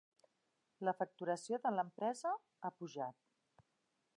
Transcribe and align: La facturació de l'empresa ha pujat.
La 0.87 0.93
facturació 1.01 1.59
de 1.67 1.73
l'empresa 1.75 2.33
ha 2.63 2.73
pujat. 2.81 3.69